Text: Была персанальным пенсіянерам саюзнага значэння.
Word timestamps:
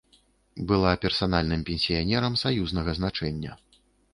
Была 0.69 0.93
персанальным 1.03 1.61
пенсіянерам 1.69 2.39
саюзнага 2.45 2.91
значэння. 3.03 3.51